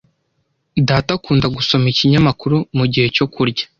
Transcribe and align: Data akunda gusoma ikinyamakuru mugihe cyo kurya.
Data 0.87 1.11
akunda 1.17 1.47
gusoma 1.55 1.85
ikinyamakuru 1.93 2.55
mugihe 2.77 3.07
cyo 3.15 3.25
kurya. 3.33 3.63